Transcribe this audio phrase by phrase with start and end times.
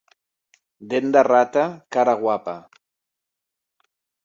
[0.93, 1.67] Dent de rata,
[1.97, 2.57] cara guapa.